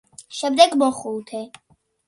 [0.37, 1.45] შემდეგ, მეხუთე.